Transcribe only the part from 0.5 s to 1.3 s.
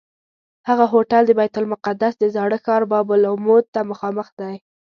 هغه هوټل